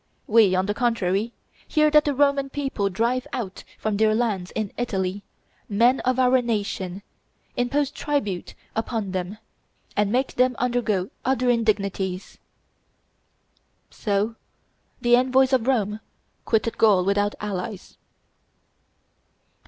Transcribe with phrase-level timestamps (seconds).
[0.25, 1.31] We, on the contrary,
[1.67, 5.21] hear that the Roman people drive out from their lands, in Italy,
[5.69, 7.03] men of our nation,
[7.55, 9.37] impose tribute upon them,
[9.95, 12.39] and make them undergo other indignities."
[13.91, 14.37] So
[15.01, 15.99] the envoys of Rome
[16.45, 17.99] quitted Gaul without allies.